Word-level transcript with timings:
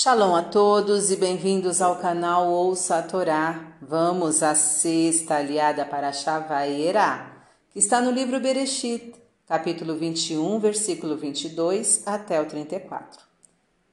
Shalom 0.00 0.32
a 0.36 0.44
todos 0.44 1.10
e 1.10 1.16
bem-vindos 1.16 1.82
ao 1.82 1.96
canal 1.96 2.46
Ouça 2.52 2.98
a 2.98 3.02
Torá. 3.02 3.72
Vamos 3.82 4.44
à 4.44 4.54
sexta 4.54 5.38
aliada 5.38 5.84
para 5.84 6.12
Shavaerá, 6.12 7.48
que 7.72 7.80
está 7.80 8.00
no 8.00 8.12
livro 8.12 8.38
Bereshit, 8.38 9.16
capítulo 9.44 9.96
21, 9.96 10.60
versículo 10.60 11.16
22 11.16 12.06
até 12.06 12.40
o 12.40 12.46
34. 12.46 13.24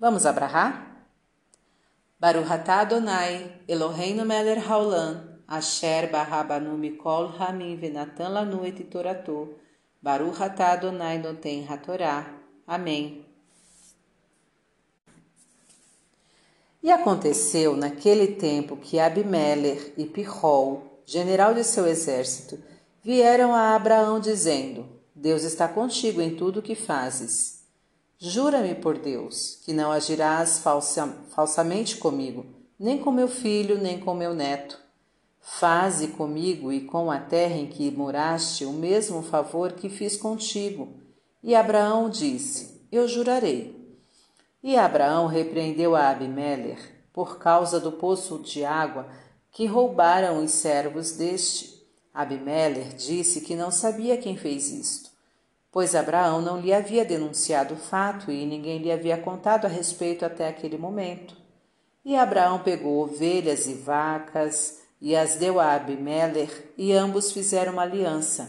Vamos 0.00 0.26
abrahar? 0.26 1.06
Baruch 2.18 2.50
atah 2.50 2.80
Adonai, 2.80 3.60
Eloheinu 3.68 4.24
melech 4.24 4.66
haolam, 4.66 5.38
asher 5.46 6.10
barabanu 6.10 6.76
mikol 6.76 7.28
hamim 7.38 7.78
venatan 7.78 8.32
lanu 8.32 8.66
et 8.66 8.90
torato, 8.90 9.54
Baruch 10.02 10.42
atah 10.42 10.72
Adonai 10.72 11.18
noten 11.18 11.64
hatorá. 11.64 12.26
Amém. 12.66 13.31
E 16.82 16.90
aconteceu 16.90 17.76
naquele 17.76 18.26
tempo 18.26 18.76
que 18.76 18.98
Abimeler 18.98 19.94
e 19.96 20.04
Pirrol, 20.04 21.02
general 21.06 21.54
de 21.54 21.62
seu 21.62 21.86
exército, 21.86 22.58
vieram 23.02 23.54
a 23.54 23.76
Abraão 23.76 24.18
dizendo: 24.18 24.84
Deus 25.14 25.44
está 25.44 25.68
contigo 25.68 26.20
em 26.20 26.34
tudo 26.34 26.58
o 26.58 26.62
que 26.62 26.74
fazes. 26.74 27.62
Jura-me 28.18 28.74
por 28.74 28.98
Deus 28.98 29.60
que 29.64 29.72
não 29.72 29.92
agirás 29.92 30.58
falsa, 30.58 31.06
falsamente 31.34 31.96
comigo, 31.96 32.46
nem 32.78 32.98
com 32.98 33.12
meu 33.12 33.28
filho, 33.28 33.78
nem 33.78 34.00
com 34.00 34.14
meu 34.14 34.34
neto. 34.34 34.80
Faze 35.40 36.08
comigo 36.08 36.72
e 36.72 36.82
com 36.82 37.10
a 37.10 37.18
terra 37.18 37.56
em 37.56 37.66
que 37.66 37.90
moraste 37.90 38.64
o 38.64 38.72
mesmo 38.72 39.22
favor 39.22 39.72
que 39.72 39.88
fiz 39.88 40.16
contigo. 40.16 40.88
E 41.42 41.54
Abraão 41.54 42.10
disse: 42.10 42.80
Eu 42.90 43.06
jurarei. 43.06 43.81
E 44.62 44.76
Abraão 44.76 45.26
repreendeu 45.26 45.96
a 45.96 46.08
Abimeler 46.08 46.78
por 47.12 47.38
causa 47.38 47.80
do 47.80 47.90
poço 47.90 48.38
de 48.38 48.64
água 48.64 49.08
que 49.50 49.66
roubaram 49.66 50.42
os 50.42 50.52
servos 50.52 51.12
deste. 51.12 51.82
Abimeler 52.14 52.94
disse 52.94 53.40
que 53.40 53.56
não 53.56 53.72
sabia 53.72 54.16
quem 54.16 54.36
fez 54.36 54.70
isto, 54.70 55.10
pois 55.72 55.94
Abraão 55.94 56.40
não 56.40 56.60
lhe 56.60 56.72
havia 56.72 57.04
denunciado 57.04 57.74
o 57.74 57.76
fato 57.78 58.30
e 58.30 58.46
ninguém 58.46 58.78
lhe 58.78 58.92
havia 58.92 59.16
contado 59.16 59.64
a 59.64 59.68
respeito 59.68 60.24
até 60.24 60.46
aquele 60.46 60.78
momento. 60.78 61.36
E 62.04 62.14
Abraão 62.16 62.60
pegou 62.60 63.02
ovelhas 63.02 63.66
e 63.66 63.74
vacas 63.74 64.80
e 65.00 65.16
as 65.16 65.34
deu 65.34 65.58
a 65.58 65.72
Abimeler, 65.72 66.72
e 66.78 66.92
ambos 66.92 67.32
fizeram 67.32 67.72
uma 67.72 67.82
aliança. 67.82 68.48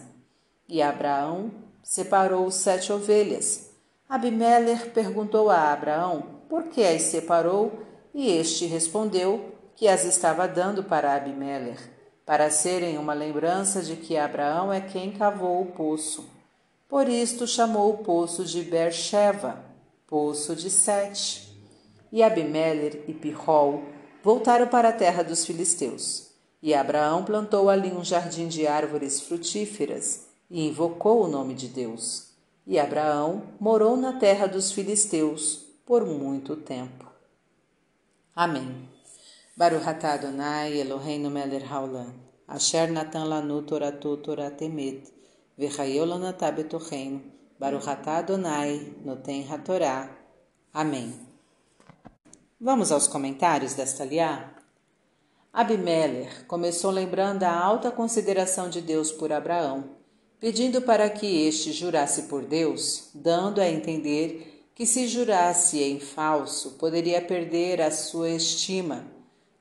E 0.70 0.84
Abraão 0.84 1.50
separou 1.82 2.52
sete 2.52 2.94
ovelhas 2.94 3.73
Abimeler 4.14 4.92
perguntou 4.92 5.50
a 5.50 5.74
Abraão 5.74 6.42
por 6.48 6.66
que 6.66 6.84
as 6.84 7.02
separou, 7.02 7.72
e 8.14 8.30
este 8.30 8.68
respondeu 8.68 9.56
que 9.76 9.88
as 9.88 10.06
estava 10.06 10.48
dando 10.48 10.84
para 10.84 11.16
Abimeler, 11.16 11.80
para 12.24 12.52
serem 12.52 13.00
uma 13.00 13.16
lembrança 13.16 13.82
de 13.82 13.96
que 13.96 14.16
Abraão 14.16 14.72
é 14.72 14.80
quem 14.80 15.14
cavou 15.14 15.64
o 15.64 15.72
poço. 15.72 16.30
Por 16.88 17.10
isto 17.10 17.48
chamou 17.48 17.92
o 17.92 17.98
poço 18.04 18.46
de 18.46 18.62
Beersheba, 18.62 19.58
poço 20.06 20.56
de 20.56 20.70
Sete. 20.70 21.52
E 22.12 22.22
Abimeler 22.22 23.06
e 23.08 23.16
Pirrol 23.16 23.82
voltaram 24.24 24.68
para 24.68 24.90
a 24.90 24.94
terra 24.94 25.24
dos 25.24 25.44
filisteus. 25.44 26.28
E 26.62 26.72
Abraão 26.76 27.26
plantou 27.26 27.68
ali 27.68 27.92
um 27.92 28.06
jardim 28.06 28.48
de 28.48 28.68
árvores 28.68 29.22
frutíferas 29.22 30.28
e 30.52 30.68
invocou 30.68 31.24
o 31.24 31.28
nome 31.28 31.56
de 31.56 31.68
Deus. 31.68 32.32
E 32.66 32.80
Abraão 32.80 33.44
morou 33.60 33.98
na 33.98 34.14
terra 34.14 34.48
dos 34.48 34.72
filisteus 34.72 35.66
por 35.86 36.06
muito 36.06 36.56
tempo. 36.56 37.12
Amém. 38.34 38.88
Baruch 39.56 39.88
atah 39.88 40.14
Adonai 40.14 40.80
Eloheinu 40.80 41.30
melech 41.30 41.66
haolam, 41.66 42.14
asher 42.48 42.90
natan 42.90 43.26
lanu 43.26 43.62
toratu 43.64 44.18
toratemet, 44.18 45.12
v'chayeu 45.58 46.06
lanatah 46.06 46.52
betocheinu, 46.52 47.22
Baruch 47.60 47.88
atah 47.88 48.20
Adonai 48.20 48.96
noten 49.04 49.46
hatorá. 49.52 50.10
Amém. 50.74 51.14
Vamos 52.60 52.92
aos 52.92 53.08
comentários 53.08 53.74
desta 53.74 54.06
liá? 54.06 54.56
Abimelech 55.52 56.46
começou 56.46 56.90
lembrando 56.90 57.44
a 57.44 57.54
alta 57.54 57.92
consideração 57.92 58.70
de 58.70 58.82
Deus 58.82 59.12
por 59.12 59.32
Abraão 59.34 60.03
pedindo 60.44 60.82
para 60.82 61.10
que 61.10 61.48
este 61.48 61.72
jurasse 61.72 62.24
por 62.24 62.44
Deus, 62.44 63.12
dando 63.14 63.62
a 63.62 63.70
entender 63.70 64.68
que 64.76 64.86
se 64.86 65.08
jurasse 65.08 65.82
em 65.82 66.02
falso 66.02 66.72
poderia 66.72 67.22
perder 67.22 67.82
a 67.82 67.90
sua 67.90 68.30
estima. 68.30 69.06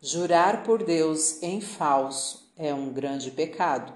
Jurar 0.01 0.65
por 0.65 0.83
Deus 0.83 1.41
em 1.41 1.61
falso 1.61 2.53
é 2.57 2.75
um 2.75 2.93
grande 2.93 3.31
pecado, 3.31 3.93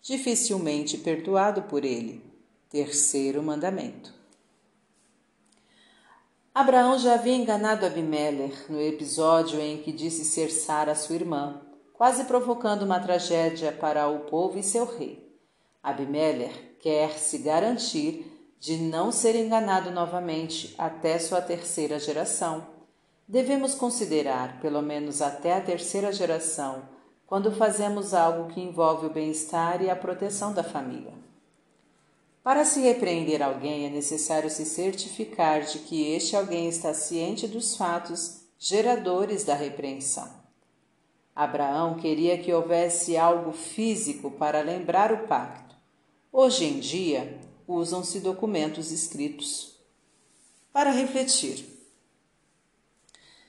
dificilmente 0.00 0.96
perdoado 0.96 1.64
por 1.64 1.84
ele. 1.84 2.24
Terceiro 2.70 3.42
mandamento. 3.42 4.10
Abraão 6.54 6.98
já 6.98 7.16
havia 7.16 7.36
enganado 7.36 7.84
Abimelech 7.84 8.56
no 8.72 8.80
episódio 8.80 9.60
em 9.60 9.82
que 9.82 9.92
disse 9.92 10.24
ser 10.24 10.50
Sara 10.50 10.94
sua 10.94 11.16
irmã, 11.16 11.60
quase 11.92 12.24
provocando 12.24 12.80
uma 12.80 12.98
tragédia 12.98 13.70
para 13.72 14.08
o 14.08 14.20
povo 14.20 14.58
e 14.58 14.62
seu 14.62 14.86
rei. 14.86 15.29
Abimelech 15.82 16.76
quer 16.78 17.18
se 17.18 17.38
garantir 17.38 18.26
de 18.58 18.76
não 18.76 19.10
ser 19.10 19.34
enganado 19.34 19.90
novamente 19.90 20.74
até 20.76 21.18
sua 21.18 21.40
terceira 21.40 21.98
geração. 21.98 22.66
Devemos 23.26 23.74
considerar, 23.74 24.60
pelo 24.60 24.82
menos 24.82 25.22
até 25.22 25.54
a 25.54 25.60
terceira 25.60 26.12
geração, 26.12 26.82
quando 27.26 27.50
fazemos 27.50 28.12
algo 28.12 28.52
que 28.52 28.60
envolve 28.60 29.06
o 29.06 29.10
bem-estar 29.10 29.80
e 29.80 29.88
a 29.88 29.96
proteção 29.96 30.52
da 30.52 30.62
família. 30.62 31.14
Para 32.42 32.64
se 32.64 32.80
repreender 32.80 33.42
alguém, 33.42 33.86
é 33.86 33.90
necessário 33.90 34.50
se 34.50 34.66
certificar 34.66 35.62
de 35.62 35.78
que 35.78 36.12
este 36.12 36.36
alguém 36.36 36.68
está 36.68 36.92
ciente 36.92 37.46
dos 37.46 37.76
fatos 37.76 38.42
geradores 38.58 39.44
da 39.44 39.54
repreensão. 39.54 40.28
Abraão 41.34 41.94
queria 41.94 42.36
que 42.36 42.52
houvesse 42.52 43.16
algo 43.16 43.52
físico 43.52 44.30
para 44.32 44.60
lembrar 44.60 45.12
o 45.12 45.26
pacto 45.26 45.69
Hoje 46.32 46.64
em 46.64 46.78
dia, 46.78 47.40
usam-se 47.66 48.20
documentos 48.20 48.92
escritos. 48.92 49.76
Para 50.72 50.92
refletir. 50.92 51.64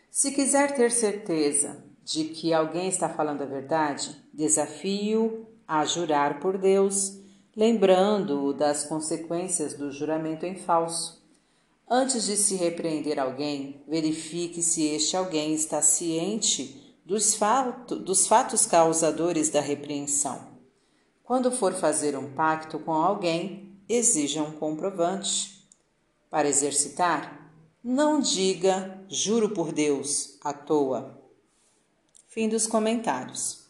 Se 0.09 0.31
quiser 0.31 0.73
ter 0.75 0.91
certeza 0.91 1.83
de 2.03 2.23
que 2.25 2.51
alguém 2.51 2.87
está 2.87 3.07
falando 3.07 3.43
a 3.43 3.45
verdade, 3.45 4.15
desafio 4.33 5.45
a 5.67 5.85
jurar 5.85 6.39
por 6.39 6.57
Deus, 6.57 7.19
lembrando-o 7.55 8.51
das 8.51 8.83
consequências 8.83 9.75
do 9.75 9.91
juramento 9.91 10.47
em 10.47 10.55
falso. 10.55 11.23
Antes 11.87 12.25
de 12.25 12.35
se 12.35 12.55
repreender 12.55 13.19
alguém, 13.19 13.83
verifique 13.87 14.63
se 14.63 14.87
este 14.87 15.15
alguém 15.15 15.53
está 15.53 15.83
ciente 15.83 16.95
dos, 17.05 17.35
fato, 17.35 17.95
dos 17.95 18.25
fatos 18.25 18.65
causadores 18.65 19.49
da 19.49 19.61
repreensão. 19.61 20.50
Quando 21.31 21.49
for 21.49 21.73
fazer 21.73 22.17
um 22.17 22.29
pacto 22.33 22.77
com 22.77 22.91
alguém, 22.91 23.79
exija 23.87 24.43
um 24.43 24.51
comprovante. 24.51 25.65
Para 26.29 26.49
exercitar, 26.49 27.49
não 27.81 28.19
diga 28.19 29.01
juro 29.07 29.51
por 29.51 29.71
Deus 29.71 30.37
à 30.43 30.51
toa. 30.51 31.17
Fim 32.27 32.49
dos 32.49 32.67
comentários. 32.67 33.65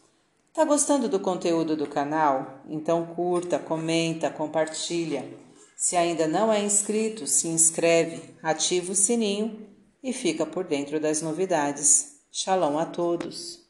Tá 0.52 0.64
gostando 0.64 1.08
do 1.08 1.20
conteúdo 1.20 1.76
do 1.76 1.86
canal? 1.86 2.64
Então 2.68 3.06
curta, 3.14 3.60
comenta, 3.60 4.28
compartilha. 4.28 5.32
Se 5.76 5.96
ainda 5.96 6.26
não 6.26 6.52
é 6.52 6.64
inscrito, 6.64 7.28
se 7.28 7.46
inscreve, 7.46 8.34
ativa 8.42 8.90
o 8.90 8.96
sininho 8.96 9.68
e 10.02 10.12
fica 10.12 10.44
por 10.44 10.64
dentro 10.64 10.98
das 10.98 11.22
novidades. 11.22 12.22
Shalom 12.32 12.76
a 12.76 12.86
todos! 12.86 13.61